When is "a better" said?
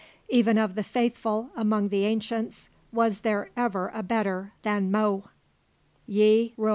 3.93-4.51